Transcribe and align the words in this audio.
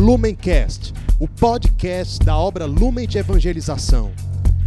Lumencast, 0.00 0.94
o 1.18 1.28
podcast 1.28 2.24
da 2.24 2.34
obra 2.34 2.64
Lumen 2.64 3.06
de 3.06 3.18
Evangelização. 3.18 4.10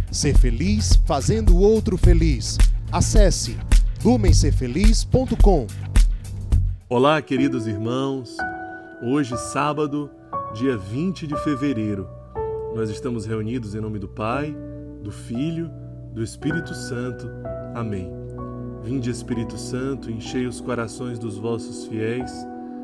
Ser 0.08 0.38
feliz 0.38 0.94
fazendo 1.04 1.56
o 1.56 1.58
outro 1.58 1.98
feliz. 1.98 2.56
Acesse 2.92 3.58
lumencerfeliz.com. 4.04 5.66
Olá, 6.88 7.20
queridos 7.20 7.66
irmãos. 7.66 8.36
Hoje, 9.02 9.36
sábado, 9.36 10.08
dia 10.54 10.76
20 10.76 11.26
de 11.26 11.36
fevereiro, 11.42 12.08
nós 12.72 12.88
estamos 12.88 13.26
reunidos 13.26 13.74
em 13.74 13.80
nome 13.80 13.98
do 13.98 14.06
Pai, 14.06 14.56
do 15.02 15.10
Filho, 15.10 15.68
do 16.12 16.22
Espírito 16.22 16.72
Santo. 16.76 17.28
Amém. 17.74 18.08
Vinde, 18.84 19.10
Espírito 19.10 19.58
Santo, 19.58 20.12
enchei 20.12 20.46
os 20.46 20.60
corações 20.60 21.18
dos 21.18 21.36
vossos 21.36 21.88
fiéis 21.88 22.30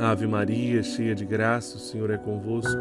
Ave 0.00 0.26
Maria, 0.26 0.82
cheia 0.82 1.14
de 1.14 1.26
graça, 1.26 1.76
o 1.76 1.78
Senhor 1.78 2.08
é 2.08 2.16
convosco. 2.16 2.80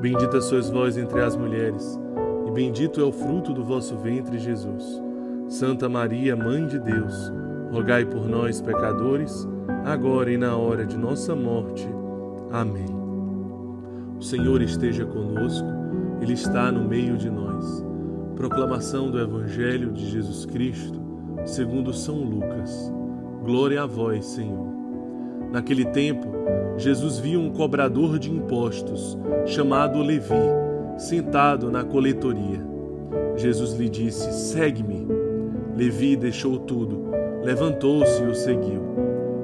Bendita 0.00 0.40
sois 0.40 0.70
vós 0.70 0.96
entre 0.96 1.20
as 1.20 1.34
mulheres, 1.34 1.98
e 2.46 2.50
bendito 2.52 3.00
é 3.00 3.04
o 3.04 3.10
fruto 3.10 3.52
do 3.52 3.64
vosso 3.64 3.96
ventre, 3.96 4.38
Jesus. 4.38 5.02
Santa 5.48 5.88
Maria, 5.88 6.36
Mãe 6.36 6.64
de 6.68 6.78
Deus, 6.78 7.32
rogai 7.72 8.04
por 8.04 8.28
nós, 8.28 8.60
pecadores, 8.60 9.48
agora 9.84 10.30
e 10.30 10.36
na 10.36 10.56
hora 10.56 10.86
de 10.86 10.96
nossa 10.96 11.34
morte. 11.34 11.88
Amém. 12.52 12.86
O 14.16 14.22
Senhor 14.22 14.62
esteja 14.62 15.04
conosco, 15.04 15.66
Ele 16.20 16.34
está 16.34 16.70
no 16.70 16.88
meio 16.88 17.16
de 17.16 17.28
nós. 17.28 17.84
Proclamação 18.36 19.10
do 19.10 19.18
Evangelho 19.18 19.90
de 19.90 20.08
Jesus 20.08 20.46
Cristo, 20.46 21.00
segundo 21.44 21.92
São 21.92 22.22
Lucas. 22.22 22.92
Glória 23.42 23.82
a 23.82 23.86
vós, 23.86 24.24
Senhor. 24.24 24.73
Naquele 25.54 25.84
tempo, 25.84 26.26
Jesus 26.76 27.20
viu 27.20 27.38
um 27.38 27.48
cobrador 27.48 28.18
de 28.18 28.28
impostos, 28.28 29.16
chamado 29.46 30.02
Levi, 30.02 30.34
sentado 30.98 31.70
na 31.70 31.84
coletoria. 31.84 32.60
Jesus 33.36 33.72
lhe 33.74 33.88
disse: 33.88 34.32
Segue-me. 34.32 35.06
Levi 35.76 36.16
deixou 36.16 36.58
tudo, 36.58 37.04
levantou-se 37.44 38.20
e 38.20 38.26
o 38.26 38.34
seguiu. 38.34 38.82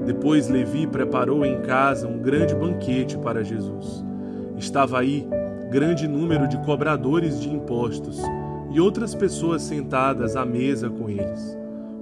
Depois 0.05 0.49
Levi 0.49 0.85
preparou 0.85 1.47
em 1.47 1.61
casa 1.61 2.09
um 2.09 2.19
grande 2.19 2.57
banquete 2.57 3.17
para 3.17 3.45
Jesus. 3.45 4.05
Estava 4.57 4.99
aí 4.99 5.29
grande 5.71 6.09
número 6.09 6.49
de 6.49 6.59
cobradores 6.65 7.41
de 7.41 7.49
impostos 7.49 8.21
e 8.73 8.81
outras 8.81 9.15
pessoas 9.15 9.63
sentadas 9.63 10.35
à 10.35 10.45
mesa 10.45 10.91
com 10.91 11.09
eles. 11.09 11.57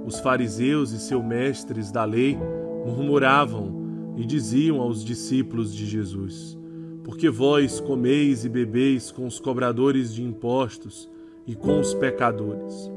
Os 0.07 0.19
fariseus 0.19 0.93
e 0.93 0.99
seus 0.99 1.23
mestres 1.23 1.91
da 1.93 2.07
lei 2.07 2.39
murmuravam 2.87 3.78
e 4.19 4.27
diziam 4.27 4.81
aos 4.81 5.05
discípulos 5.05 5.73
de 5.73 5.87
Jesus: 5.87 6.59
Porque 7.05 7.31
vós 7.31 7.79
comeis 7.79 8.45
e 8.45 8.49
bebeis 8.49 9.13
com 9.13 9.25
os 9.25 9.39
cobradores 9.39 10.13
de 10.13 10.25
impostos 10.25 11.09
e 11.47 11.55
com 11.55 11.79
os 11.79 11.95
pecadores? 11.95 12.91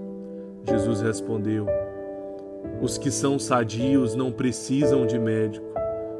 Jesus 0.67 0.99
respondeu: 1.01 1.67
Os 2.81 2.97
que 2.97 3.11
são 3.11 3.37
sadios 3.37 4.15
não 4.15 4.31
precisam 4.31 5.05
de 5.05 5.19
médico, 5.19 5.65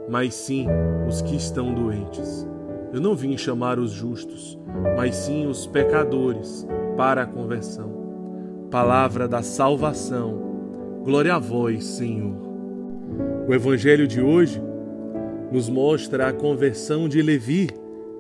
mas 0.08 0.36
sim 0.36 0.68
os 1.09 1.22
que 1.24 1.36
estão 1.36 1.74
doentes. 1.74 2.47
Eu 2.94 3.02
não 3.02 3.16
vim 3.16 3.36
chamar 3.38 3.80
os 3.80 3.92
justos, 3.92 4.59
mas 4.96 5.16
sim 5.16 5.47
os 5.47 5.66
pecadores 5.66 6.68
para 6.96 7.24
a 7.24 7.26
conversão. 7.26 7.90
Palavra 8.70 9.28
da 9.28 9.42
salvação. 9.42 11.02
Glória 11.03 11.34
a 11.34 11.40
vós, 11.40 11.86
Senhor. 11.86 12.36
O 13.47 13.53
evangelho 13.53 14.08
de 14.08 14.22
hoje 14.22 14.62
nos 15.52 15.70
mostra 15.70 16.28
a 16.28 16.34
conversão 16.34 17.10
de 17.10 17.22
Levi, 17.22 17.70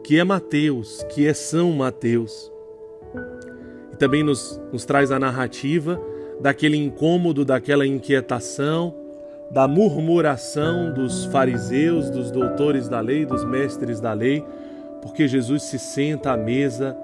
que 0.03 0.19
é 0.19 0.23
Mateus, 0.23 1.03
que 1.09 1.25
é 1.25 1.33
São 1.33 1.71
Mateus. 1.71 2.51
E 3.93 3.95
também 3.95 4.23
nos, 4.23 4.59
nos 4.71 4.83
traz 4.83 5.11
a 5.11 5.19
narrativa 5.19 5.99
daquele 6.41 6.75
incômodo, 6.75 7.45
daquela 7.45 7.85
inquietação, 7.85 8.93
da 9.49 9.67
murmuração 9.67 10.93
dos 10.93 11.25
fariseus, 11.25 12.09
dos 12.09 12.31
doutores 12.31 12.87
da 12.87 12.99
lei, 12.99 13.25
dos 13.25 13.45
mestres 13.45 13.99
da 13.99 14.13
lei, 14.13 14.43
porque 15.01 15.27
Jesus 15.27 15.63
se 15.63 15.77
senta 15.77 16.31
à 16.31 16.37
mesa 16.37 16.97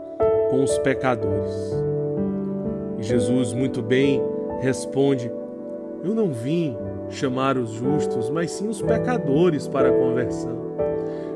com 0.50 0.64
os 0.64 0.78
pecadores. 0.80 1.54
E 3.00 3.04
Jesus 3.04 3.54
muito 3.54 3.82
bem 3.82 4.22
responde: 4.62 5.32
Eu 6.03 6.13
não 6.13 6.31
vim 6.31 6.75
chamar 7.09 7.58
os 7.58 7.72
justos, 7.72 8.30
mas 8.30 8.52
sim 8.52 8.68
os 8.68 8.81
pecadores 8.81 9.68
para 9.68 9.90
a 9.90 9.91
conversão. 9.91 10.68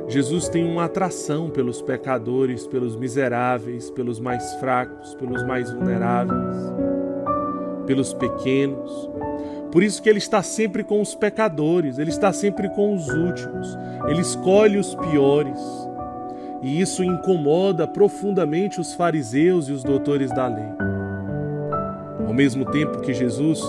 Jesus 0.07 0.49
tem 0.49 0.69
uma 0.69 0.85
atração 0.85 1.49
pelos 1.49 1.81
pecadores, 1.81 2.67
pelos 2.67 2.97
miseráveis, 2.97 3.89
pelos 3.89 4.19
mais 4.19 4.55
fracos, 4.55 5.15
pelos 5.15 5.41
mais 5.47 5.71
vulneráveis, 5.71 6.55
pelos 7.85 8.13
pequenos. 8.13 9.09
Por 9.71 9.81
isso 9.81 10.01
que 10.01 10.09
ele 10.09 10.17
está 10.17 10.43
sempre 10.43 10.83
com 10.83 10.99
os 10.99 11.15
pecadores, 11.15 11.97
ele 11.97 12.09
está 12.09 12.33
sempre 12.33 12.67
com 12.69 12.93
os 12.93 13.07
últimos, 13.07 13.77
ele 14.05 14.19
escolhe 14.19 14.77
os 14.77 14.93
piores. 14.95 15.61
E 16.61 16.81
isso 16.81 17.03
incomoda 17.03 17.87
profundamente 17.87 18.81
os 18.81 18.93
fariseus 18.93 19.69
e 19.69 19.71
os 19.71 19.81
doutores 19.81 20.29
da 20.31 20.47
lei. 20.47 20.73
Ao 22.27 22.33
mesmo 22.33 22.65
tempo 22.65 22.99
que 22.99 23.13
Jesus 23.13 23.63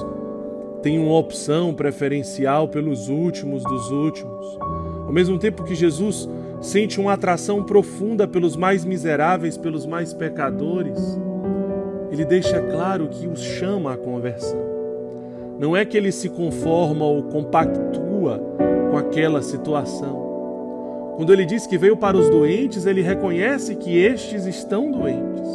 tem 0.82 0.98
uma 0.98 1.16
opção 1.16 1.72
preferencial 1.72 2.66
pelos 2.66 3.08
últimos 3.08 3.62
dos 3.62 3.90
últimos. 3.90 4.58
Ao 5.06 5.12
mesmo 5.12 5.38
tempo 5.38 5.62
que 5.62 5.74
Jesus 5.74 6.28
sente 6.60 7.00
uma 7.00 7.12
atração 7.12 7.62
profunda 7.62 8.26
pelos 8.26 8.56
mais 8.56 8.84
miseráveis, 8.84 9.56
pelos 9.56 9.86
mais 9.86 10.12
pecadores, 10.12 10.98
ele 12.10 12.24
deixa 12.24 12.60
claro 12.60 13.08
que 13.08 13.26
os 13.28 13.40
chama 13.40 13.94
à 13.94 13.96
conversão. 13.96 14.60
Não 15.58 15.76
é 15.76 15.84
que 15.84 15.96
ele 15.96 16.10
se 16.10 16.28
conforma 16.28 17.04
ou 17.04 17.22
compactua 17.24 18.40
com 18.90 18.96
aquela 18.96 19.40
situação. 19.40 21.14
Quando 21.16 21.32
ele 21.32 21.44
diz 21.44 21.66
que 21.66 21.78
veio 21.78 21.96
para 21.96 22.16
os 22.16 22.28
doentes, 22.28 22.86
ele 22.86 23.02
reconhece 23.02 23.76
que 23.76 23.96
estes 23.96 24.46
estão 24.46 24.90
doentes. 24.90 25.48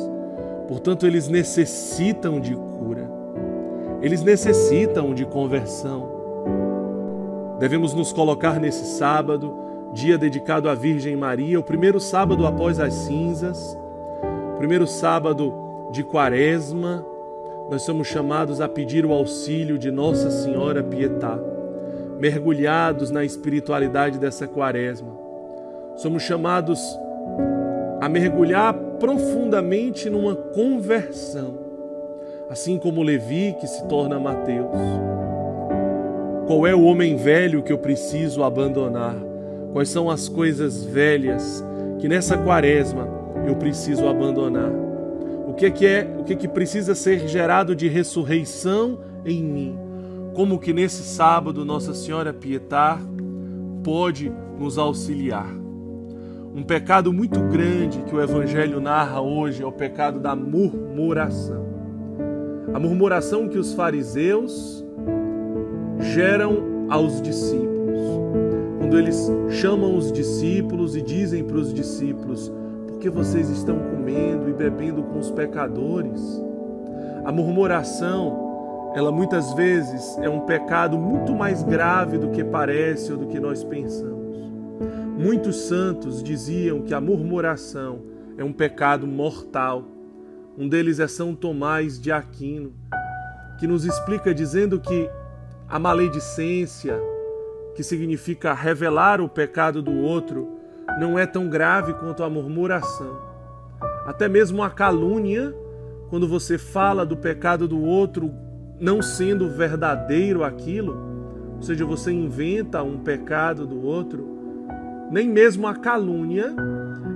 Portanto, 0.67 1.05
eles 1.05 1.27
necessitam 1.27 2.39
de 2.39 2.55
cura. 2.55 2.76
Eles 4.01 4.21
necessitam 4.21 5.13
de 5.13 5.25
conversão. 5.25 6.07
Devemos 7.59 7.93
nos 7.93 8.13
colocar 8.13 8.59
nesse 8.59 8.85
sábado, 8.97 9.57
dia 9.91 10.17
dedicado 10.17 10.69
à 10.69 10.75
Virgem 10.75 11.15
Maria, 11.15 11.59
o 11.59 11.63
primeiro 11.63 11.99
sábado 11.99 12.45
após 12.45 12.79
as 12.79 12.93
cinzas, 12.93 13.77
primeiro 14.57 14.85
sábado 14.85 15.51
de 15.91 16.03
Quaresma. 16.03 17.03
Nós 17.71 17.81
somos 17.81 18.07
chamados 18.07 18.61
a 18.61 18.69
pedir 18.69 19.03
o 19.03 19.11
auxílio 19.11 19.79
de 19.79 19.89
Nossa 19.89 20.29
Senhora 20.29 20.83
Pietá, 20.83 21.37
mergulhados 22.19 23.09
na 23.09 23.25
espiritualidade 23.25 24.19
dessa 24.19 24.47
Quaresma. 24.47 25.17
Somos 25.95 26.21
chamados 26.21 26.79
a 27.99 28.07
mergulhar 28.07 28.75
profundamente 28.99 30.07
numa 30.07 30.35
conversão 30.35 31.66
assim 32.49 32.77
como 32.77 33.03
Levi 33.03 33.55
que 33.59 33.67
se 33.67 33.83
torna 33.87 34.19
Mateus. 34.19 34.71
Qual 36.45 36.65
é 36.65 36.73
o 36.73 36.83
homem 36.83 37.17
velho 37.17 37.61
que 37.61 37.73
eu 37.73 37.77
preciso 37.77 38.43
abandonar? 38.43 39.15
Quais 39.73 39.89
são 39.89 40.09
as 40.09 40.29
coisas 40.29 40.83
velhas 40.85 41.63
que 41.99 42.07
nessa 42.07 42.37
quaresma 42.37 43.07
eu 43.45 43.55
preciso 43.55 44.07
abandonar? 44.07 44.71
O 45.45 45.53
que 45.53 45.65
é 45.65 45.71
que 45.71 45.85
é, 45.85 46.15
o 46.17 46.23
que 46.23 46.33
é 46.33 46.35
que 46.35 46.47
precisa 46.47 46.95
ser 46.95 47.27
gerado 47.27 47.75
de 47.75 47.87
ressurreição 47.89 48.99
em 49.25 49.43
mim? 49.43 49.77
Como 50.33 50.59
que 50.59 50.71
nesse 50.71 51.03
sábado 51.03 51.65
Nossa 51.65 51.93
Senhora 51.93 52.31
Pietá 52.31 52.99
pode 53.83 54.31
nos 54.57 54.77
auxiliar? 54.77 55.51
Um 56.55 56.63
pecado 56.63 57.11
muito 57.11 57.39
grande 57.41 58.01
que 58.03 58.15
o 58.15 58.21
evangelho 58.21 58.79
narra 58.79 59.21
hoje 59.21 59.61
é 59.61 59.65
o 59.65 59.71
pecado 59.71 60.19
da 60.19 60.35
murmuração 60.35 61.66
a 62.77 62.79
murmuração 62.79 63.49
que 63.49 63.57
os 63.57 63.73
fariseus 63.73 64.85
geram 65.99 66.85
aos 66.91 67.19
discípulos. 67.23 67.99
Quando 68.77 68.99
eles 68.99 69.31
chamam 69.49 69.97
os 69.97 70.11
discípulos 70.11 70.95
e 70.95 71.01
dizem 71.01 71.43
para 71.43 71.57
os 71.57 71.73
discípulos: 71.73 72.49
Por 72.49 72.87
porque 72.91 73.09
vocês 73.09 73.49
estão 73.49 73.79
comendo 73.79 74.47
e 74.47 74.53
bebendo 74.53 75.01
com 75.01 75.17
os 75.17 75.31
pecadores. 75.31 76.21
A 77.25 77.31
murmuração, 77.31 78.91
ela 78.95 79.11
muitas 79.11 79.53
vezes 79.53 80.15
é 80.19 80.29
um 80.29 80.41
pecado 80.41 80.99
muito 80.99 81.33
mais 81.33 81.63
grave 81.63 82.19
do 82.19 82.29
que 82.29 82.43
parece 82.43 83.11
ou 83.11 83.17
do 83.17 83.25
que 83.25 83.39
nós 83.39 83.63
pensamos. 83.63 84.37
Muitos 85.17 85.55
santos 85.61 86.21
diziam 86.21 86.83
que 86.83 86.93
a 86.93 87.01
murmuração 87.01 88.03
é 88.37 88.43
um 88.43 88.53
pecado 88.53 89.07
mortal. 89.07 89.96
Um 90.57 90.67
deles 90.67 90.99
é 90.99 91.07
São 91.07 91.35
Tomás 91.35 92.01
de 92.01 92.11
Aquino, 92.11 92.73
que 93.59 93.67
nos 93.67 93.85
explica 93.85 94.33
dizendo 94.33 94.79
que 94.79 95.07
a 95.69 95.77
maledicência, 95.77 96.99
que 97.75 97.83
significa 97.83 98.55
revelar 98.55 99.21
o 99.21 99.29
pecado 99.29 99.83
do 99.83 99.93
outro, 99.93 100.57
não 100.99 101.19
é 101.19 101.27
tão 101.27 101.47
grave 101.47 101.93
quanto 101.93 102.23
a 102.23 102.29
murmuração. 102.29 103.21
Até 104.03 104.27
mesmo 104.27 104.63
a 104.63 104.69
calúnia, 104.71 105.53
quando 106.09 106.27
você 106.27 106.57
fala 106.57 107.05
do 107.05 107.15
pecado 107.15 107.67
do 107.67 107.79
outro 107.79 108.33
não 108.79 108.99
sendo 108.99 109.49
verdadeiro 109.49 110.43
aquilo, 110.43 110.97
ou 111.55 111.61
seja, 111.61 111.85
você 111.85 112.11
inventa 112.11 112.81
um 112.81 112.97
pecado 112.97 113.67
do 113.67 113.83
outro, 113.83 114.27
nem 115.11 115.29
mesmo 115.29 115.67
a 115.67 115.75
calúnia, 115.75 116.55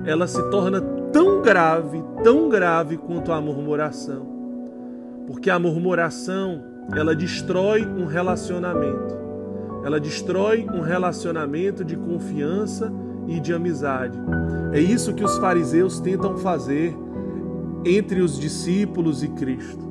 ela 0.06 0.28
se 0.28 0.42
torna 0.52 0.80
tão 1.12 1.42
grave, 1.42 2.04
tão 2.24 2.50
grave 2.50 2.98
quanto 2.98 3.32
a 3.32 3.42
murmuração. 3.42 4.26
Porque 5.28 5.50
a 5.50 5.60
murmuração, 5.60 6.64
ela 6.96 7.16
destrói 7.16 7.86
um 7.86 8.06
relacionamento. 8.06 9.20
Ela 9.84 10.00
destrói 10.00 10.68
um 10.72 10.82
relacionamento 10.82 11.84
de 11.84 11.96
confiança 11.96 12.92
e 13.28 13.40
de 13.40 13.54
amizade. 13.54 14.18
É 14.74 14.80
isso 14.80 15.14
que 15.14 15.24
os 15.24 15.38
fariseus 15.38 16.00
tentam 16.00 16.38
fazer 16.38 16.96
entre 17.86 18.22
os 18.22 18.40
discípulos 18.40 19.24
e 19.24 19.28
Cristo. 19.30 19.90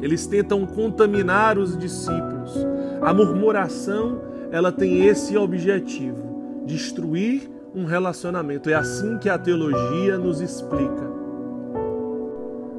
Eles 0.00 0.26
tentam 0.26 0.64
contaminar 0.66 1.58
os 1.58 1.76
discípulos. 1.76 2.54
A 3.00 3.12
murmuração, 3.12 4.20
ela 4.50 4.70
tem 4.70 5.06
esse 5.06 5.36
objetivo: 5.36 6.62
destruir 6.64 7.50
um 7.76 7.84
relacionamento. 7.84 8.70
É 8.70 8.74
assim 8.74 9.18
que 9.18 9.28
a 9.28 9.38
teologia 9.38 10.18
nos 10.18 10.40
explica. 10.40 11.14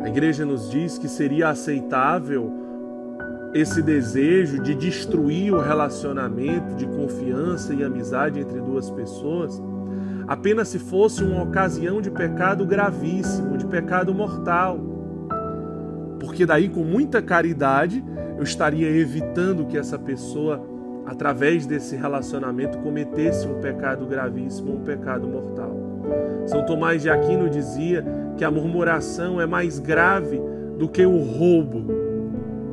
A 0.02 0.10
igreja 0.10 0.46
nos 0.46 0.70
diz 0.70 0.98
que 0.98 1.08
seria 1.08 1.50
aceitável 1.50 2.52
esse 3.54 3.82
desejo 3.82 4.62
de 4.62 4.76
destruir 4.76 5.54
o 5.54 5.60
relacionamento 5.60 6.76
de 6.76 6.86
confiança 6.88 7.74
e 7.74 7.84
amizade 7.84 8.40
entre 8.40 8.60
duas 8.60 8.90
pessoas 8.90 9.62
apenas 10.28 10.68
se 10.68 10.78
fosse 10.78 11.24
uma 11.24 11.42
ocasião 11.42 12.02
de 12.02 12.12
pecado 12.12 12.66
gravíssimo, 12.66 13.58
de 13.58 13.66
pecado 13.66 14.14
mortal. 14.14 14.78
Porque 16.20 16.46
daí, 16.46 16.68
com 16.68 16.84
muita 16.84 17.22
caridade, 17.22 18.04
eu 18.38 18.44
estaria 18.44 18.90
evitando 18.90 19.66
que 19.66 19.78
essa 19.78 19.98
pessoa 19.98 20.62
através 21.08 21.66
desse 21.66 21.96
relacionamento, 21.96 22.78
cometesse 22.80 23.48
um 23.48 23.62
pecado 23.62 24.06
gravíssimo, 24.06 24.74
um 24.74 24.84
pecado 24.84 25.26
mortal. 25.26 25.74
São 26.46 26.66
Tomás 26.66 27.02
de 27.02 27.10
Aquino 27.10 27.50
dizia 27.50 28.06
que 28.36 28.44
a 28.44 28.52
murmuração 28.52 29.40
é 29.40 29.46
mais 29.46 29.80
grave 29.80 30.40
do 30.78 30.90
que 30.90 31.06
o 31.06 31.18
roubo, 31.18 31.86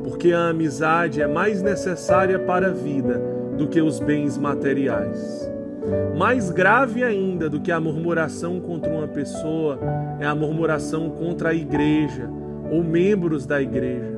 porque 0.03 0.33
a 0.33 0.49
amizade 0.49 1.21
é 1.21 1.27
mais 1.27 1.61
necessária 1.61 2.37
para 2.37 2.67
a 2.67 2.73
vida 2.73 3.21
do 3.57 3.67
que 3.67 3.81
os 3.81 4.01
bens 4.01 4.37
materiais. 4.37 5.49
Mais 6.17 6.51
grave 6.51 7.03
ainda 7.03 7.49
do 7.49 7.61
que 7.61 7.71
a 7.71 7.79
murmuração 7.79 8.59
contra 8.59 8.91
uma 8.91 9.07
pessoa 9.07 9.79
é 10.19 10.25
a 10.25 10.35
murmuração 10.35 11.09
contra 11.09 11.49
a 11.49 11.53
igreja 11.53 12.29
ou 12.69 12.83
membros 12.83 13.45
da 13.45 13.61
igreja, 13.61 14.13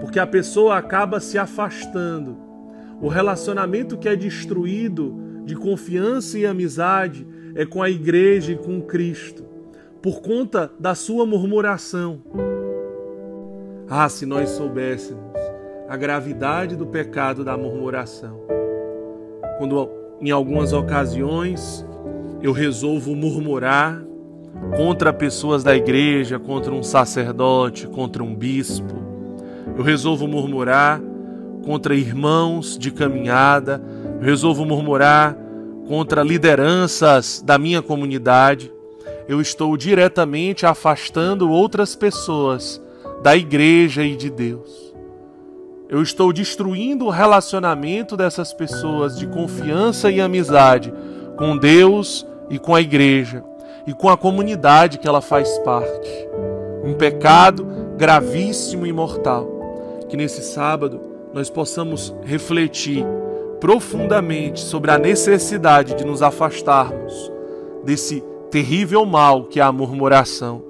porque 0.00 0.18
a 0.18 0.26
pessoa 0.26 0.78
acaba 0.78 1.20
se 1.20 1.36
afastando 1.36 2.51
o 3.00 3.08
relacionamento 3.08 3.96
que 3.96 4.08
é 4.08 4.16
destruído 4.16 5.14
de 5.44 5.54
confiança 5.54 6.38
e 6.38 6.46
amizade 6.46 7.26
é 7.54 7.66
com 7.66 7.82
a 7.82 7.90
igreja 7.90 8.52
e 8.52 8.56
com 8.56 8.80
Cristo, 8.80 9.44
por 10.00 10.20
conta 10.20 10.70
da 10.78 10.94
sua 10.94 11.26
murmuração. 11.26 12.22
Ah, 13.88 14.08
se 14.08 14.24
nós 14.24 14.50
soubéssemos 14.50 15.20
a 15.88 15.96
gravidade 15.96 16.74
do 16.74 16.86
pecado 16.86 17.44
da 17.44 17.56
murmuração. 17.56 18.40
Quando 19.58 19.90
em 20.22 20.30
algumas 20.30 20.72
ocasiões 20.72 21.84
eu 22.40 22.52
resolvo 22.52 23.14
murmurar 23.14 24.02
contra 24.76 25.12
pessoas 25.12 25.62
da 25.62 25.76
igreja, 25.76 26.38
contra 26.38 26.72
um 26.72 26.82
sacerdote, 26.82 27.86
contra 27.86 28.22
um 28.22 28.34
bispo, 28.34 28.94
eu 29.76 29.82
resolvo 29.82 30.26
murmurar 30.26 30.98
contra 31.64 31.94
irmãos 31.94 32.76
de 32.78 32.90
caminhada, 32.90 33.82
resolvo 34.20 34.64
murmurar 34.64 35.36
contra 35.86 36.22
lideranças 36.22 37.42
da 37.44 37.58
minha 37.58 37.82
comunidade, 37.82 38.72
eu 39.28 39.40
estou 39.40 39.76
diretamente 39.76 40.66
afastando 40.66 41.50
outras 41.50 41.94
pessoas 41.94 42.80
da 43.22 43.36
igreja 43.36 44.02
e 44.02 44.16
de 44.16 44.30
Deus. 44.30 44.92
Eu 45.88 46.02
estou 46.02 46.32
destruindo 46.32 47.06
o 47.06 47.10
relacionamento 47.10 48.16
dessas 48.16 48.52
pessoas 48.52 49.18
de 49.18 49.26
confiança 49.26 50.10
e 50.10 50.20
amizade 50.20 50.92
com 51.36 51.56
Deus 51.56 52.26
e 52.48 52.58
com 52.58 52.74
a 52.74 52.80
igreja 52.80 53.44
e 53.86 53.92
com 53.92 54.08
a 54.08 54.16
comunidade 54.16 54.98
que 54.98 55.06
ela 55.06 55.20
faz 55.20 55.58
parte. 55.58 56.08
Um 56.82 56.94
pecado 56.94 57.66
gravíssimo 57.96 58.86
e 58.86 58.92
mortal. 58.92 59.46
Que 60.08 60.16
nesse 60.16 60.42
sábado 60.42 61.11
nós 61.32 61.48
possamos 61.48 62.14
refletir 62.24 63.04
profundamente 63.60 64.60
sobre 64.60 64.90
a 64.90 64.98
necessidade 64.98 65.94
de 65.94 66.04
nos 66.04 66.22
afastarmos 66.22 67.30
desse 67.84 68.22
terrível 68.50 69.06
mal 69.06 69.44
que 69.44 69.60
é 69.60 69.62
a 69.62 69.72
murmuração. 69.72 70.62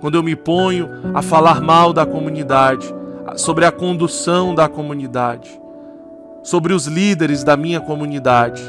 Quando 0.00 0.14
eu 0.14 0.22
me 0.22 0.36
ponho 0.36 0.88
a 1.14 1.20
falar 1.20 1.60
mal 1.60 1.92
da 1.92 2.06
comunidade, 2.06 2.94
sobre 3.36 3.64
a 3.64 3.72
condução 3.72 4.54
da 4.54 4.68
comunidade, 4.68 5.60
sobre 6.42 6.72
os 6.72 6.86
líderes 6.86 7.44
da 7.44 7.56
minha 7.56 7.80
comunidade, 7.80 8.62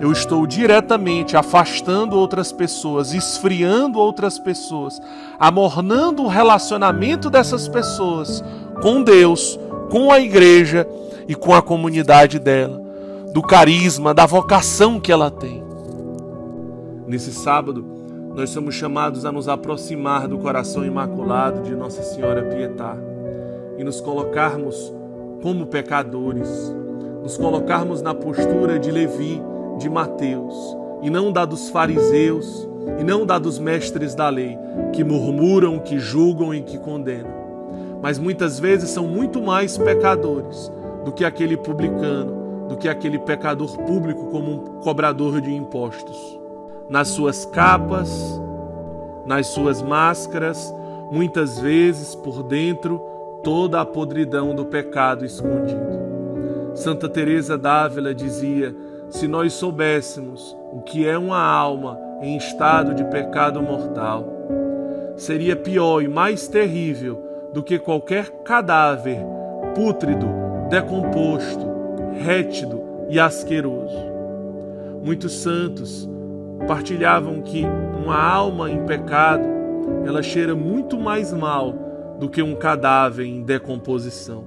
eu 0.00 0.12
estou 0.12 0.46
diretamente 0.46 1.36
afastando 1.36 2.16
outras 2.16 2.52
pessoas, 2.52 3.12
esfriando 3.12 3.98
outras 3.98 4.38
pessoas, 4.38 5.00
amornando 5.38 6.22
o 6.22 6.28
relacionamento 6.28 7.30
dessas 7.30 7.68
pessoas 7.68 8.44
com 8.82 9.02
Deus, 9.02 9.58
com 9.90 10.10
a 10.10 10.20
igreja 10.20 10.86
e 11.28 11.34
com 11.34 11.54
a 11.54 11.62
comunidade 11.62 12.38
dela, 12.38 12.80
do 13.32 13.42
carisma, 13.42 14.12
da 14.12 14.26
vocação 14.26 15.00
que 15.00 15.12
ela 15.12 15.30
tem. 15.30 15.62
Nesse 17.06 17.32
sábado, 17.32 17.84
nós 18.34 18.50
somos 18.50 18.74
chamados 18.74 19.24
a 19.24 19.32
nos 19.32 19.48
aproximar 19.48 20.26
do 20.26 20.38
coração 20.38 20.84
imaculado 20.84 21.62
de 21.62 21.74
Nossa 21.74 22.02
Senhora 22.02 22.42
Pietá 22.42 22.96
e 23.78 23.84
nos 23.84 24.00
colocarmos 24.00 24.92
como 25.42 25.66
pecadores, 25.66 26.48
nos 27.22 27.36
colocarmos 27.36 28.02
na 28.02 28.14
postura 28.14 28.78
de 28.78 28.90
Levi, 28.90 29.40
de 29.78 29.88
Mateus, 29.88 30.54
e 31.02 31.10
não 31.10 31.30
da 31.30 31.44
dos 31.44 31.68
fariseus, 31.68 32.68
e 32.98 33.04
não 33.04 33.26
da 33.26 33.38
dos 33.38 33.58
mestres 33.58 34.14
da 34.14 34.28
lei, 34.28 34.58
que 34.92 35.04
murmuram, 35.04 35.78
que 35.78 35.98
julgam 35.98 36.54
e 36.54 36.62
que 36.62 36.78
condenam 36.78 37.43
mas 38.04 38.18
muitas 38.18 38.60
vezes 38.60 38.90
são 38.90 39.06
muito 39.06 39.40
mais 39.40 39.78
pecadores 39.78 40.70
do 41.06 41.10
que 41.10 41.24
aquele 41.24 41.56
publicano, 41.56 42.66
do 42.68 42.76
que 42.76 42.86
aquele 42.86 43.18
pecador 43.18 43.78
público 43.78 44.26
como 44.26 44.52
um 44.52 44.58
cobrador 44.82 45.40
de 45.40 45.50
impostos. 45.50 46.38
Nas 46.86 47.08
suas 47.08 47.46
capas, 47.46 48.38
nas 49.24 49.46
suas 49.46 49.80
máscaras, 49.80 50.70
muitas 51.10 51.58
vezes 51.58 52.14
por 52.14 52.42
dentro 52.42 52.98
toda 53.42 53.80
a 53.80 53.86
podridão 53.86 54.54
do 54.54 54.66
pecado 54.66 55.24
escondido. 55.24 56.74
Santa 56.74 57.08
Teresa 57.08 57.56
d'Ávila 57.56 58.14
dizia: 58.14 58.76
se 59.08 59.26
nós 59.26 59.54
soubéssemos 59.54 60.54
o 60.74 60.82
que 60.82 61.08
é 61.08 61.16
uma 61.16 61.40
alma 61.40 61.98
em 62.20 62.36
estado 62.36 62.94
de 62.94 63.04
pecado 63.04 63.62
mortal, 63.62 64.28
seria 65.16 65.56
pior 65.56 66.02
e 66.02 66.08
mais 66.08 66.46
terrível 66.46 67.23
do 67.54 67.62
que 67.62 67.78
qualquer 67.78 68.28
cadáver 68.42 69.18
pútrido, 69.76 70.26
decomposto, 70.68 71.64
rétido 72.20 72.82
e 73.08 73.20
asqueroso. 73.20 73.96
Muitos 75.04 75.32
santos 75.32 76.08
partilhavam 76.66 77.40
que 77.42 77.64
uma 78.02 78.20
alma 78.20 78.68
em 78.70 78.84
pecado, 78.84 79.44
ela 80.04 80.20
cheira 80.20 80.54
muito 80.54 80.98
mais 80.98 81.32
mal 81.32 82.16
do 82.18 82.28
que 82.28 82.42
um 82.42 82.56
cadáver 82.56 83.24
em 83.24 83.42
decomposição. 83.42 84.44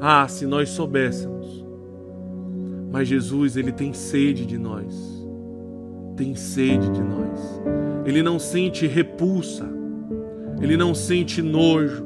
Ah, 0.00 0.28
se 0.28 0.46
nós 0.46 0.68
soubéssemos. 0.68 1.66
Mas 2.90 3.08
Jesus, 3.08 3.56
ele 3.56 3.72
tem 3.72 3.92
sede 3.92 4.46
de 4.46 4.56
nós. 4.56 5.18
tem 6.16 6.34
sede 6.34 6.88
de 6.90 7.00
nós. 7.00 7.62
Ele 8.04 8.22
não 8.22 8.38
sente 8.38 8.86
repulsa, 8.86 9.64
ele 10.60 10.76
não 10.76 10.94
sente 10.94 11.40
nojo 11.42 12.04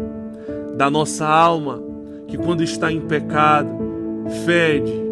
da 0.76 0.90
nossa 0.90 1.26
alma, 1.26 1.82
que 2.26 2.36
quando 2.36 2.62
está 2.62 2.90
em 2.90 3.00
pecado, 3.00 3.68
fede 4.44 5.02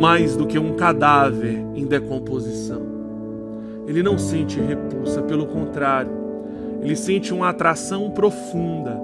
mais 0.00 0.36
do 0.36 0.46
que 0.46 0.58
um 0.58 0.74
cadáver 0.74 1.64
em 1.74 1.86
decomposição. 1.86 2.82
Ele 3.86 4.02
não 4.02 4.18
sente 4.18 4.60
repulsa, 4.60 5.22
pelo 5.22 5.46
contrário, 5.46 6.10
ele 6.82 6.96
sente 6.96 7.32
uma 7.32 7.50
atração 7.50 8.10
profunda, 8.10 9.00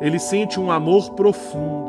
ele 0.00 0.18
sente 0.18 0.58
um 0.58 0.70
amor 0.70 1.12
profundo. 1.12 1.88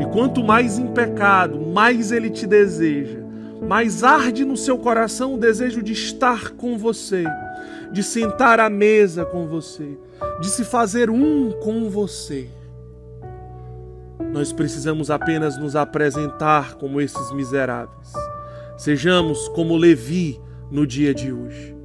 E 0.00 0.06
quanto 0.06 0.42
mais 0.42 0.78
em 0.78 0.86
pecado, 0.86 1.60
mais 1.60 2.10
ele 2.12 2.30
te 2.30 2.46
deseja, 2.46 3.18
mais 3.68 4.02
arde 4.02 4.44
no 4.44 4.56
seu 4.56 4.78
coração 4.78 5.34
o 5.34 5.38
desejo 5.38 5.82
de 5.82 5.92
estar 5.92 6.52
com 6.52 6.78
você, 6.78 7.24
de 7.90 8.02
sentar 8.02 8.58
à 8.58 8.70
mesa 8.70 9.24
com 9.24 9.46
você, 9.46 9.98
de 10.40 10.48
se 10.48 10.64
fazer 10.64 11.10
um 11.10 11.50
com 11.60 11.88
você. 11.90 12.48
Nós 14.32 14.52
precisamos 14.52 15.10
apenas 15.10 15.58
nos 15.58 15.76
apresentar 15.76 16.74
como 16.76 17.00
esses 17.00 17.32
miseráveis. 17.32 18.12
Sejamos 18.78 19.48
como 19.48 19.76
Levi 19.76 20.40
no 20.70 20.86
dia 20.86 21.12
de 21.12 21.32
hoje 21.32 21.76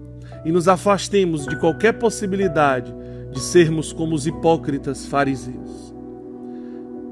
e 0.46 0.51
nos 0.51 0.67
afastemos 0.67 1.46
de 1.46 1.57
qualquer 1.60 1.93
possibilidade 1.93 2.93
de 3.31 3.39
sermos 3.39 3.91
como 3.91 4.15
os 4.15 4.25
hipócritas 4.25 5.05
fariseus. 5.05 5.93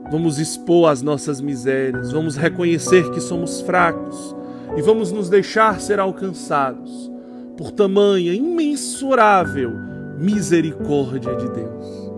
Vamos 0.09 0.39
expor 0.39 0.89
as 0.89 1.01
nossas 1.01 1.41
misérias, 1.41 2.11
vamos 2.11 2.35
reconhecer 2.35 3.11
que 3.11 3.19
somos 3.19 3.59
fracos 3.61 4.35
e 4.77 4.81
vamos 4.81 5.11
nos 5.11 5.29
deixar 5.29 5.81
ser 5.81 5.99
alcançados 5.99 7.11
por 7.57 7.71
tamanha 7.71 8.33
imensurável 8.33 9.71
misericórdia 10.17 11.35
de 11.35 11.49
Deus. 11.49 12.11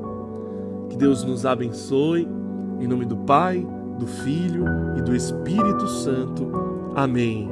Que 0.89 0.97
Deus 0.97 1.23
nos 1.23 1.45
abençoe, 1.45 2.27
em 2.79 2.87
nome 2.87 3.05
do 3.05 3.17
Pai, 3.17 3.65
do 3.99 4.07
Filho 4.07 4.65
e 4.97 5.01
do 5.01 5.15
Espírito 5.15 5.87
Santo. 5.87 6.91
Amém. 6.95 7.49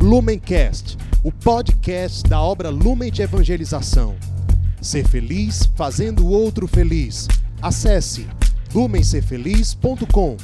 Lumencast, 0.00 0.96
o 1.24 1.32
podcast 1.32 2.22
da 2.28 2.40
obra 2.40 2.70
Lumen 2.70 3.10
de 3.10 3.22
Evangelização. 3.22 4.16
Ser 4.80 5.06
feliz 5.06 5.68
fazendo 5.76 6.24
o 6.24 6.30
outro 6.30 6.68
feliz. 6.68 7.26
Acesse 7.60 8.26
lumencerfeliz.com. 8.74 10.36